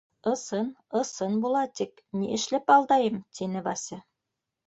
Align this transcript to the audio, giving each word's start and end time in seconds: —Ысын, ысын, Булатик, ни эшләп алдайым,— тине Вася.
—Ысын, 0.33 0.69
ысын, 1.01 1.35
Булатик, 1.43 2.01
ни 2.21 2.31
эшләп 2.39 2.73
алдайым,— 2.77 3.23
тине 3.41 3.65
Вася. 3.69 4.01